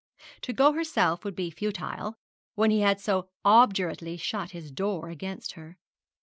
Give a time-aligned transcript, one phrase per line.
[0.41, 2.15] To go herself would be futile,
[2.55, 5.77] when he had so obdurately shut his door against her.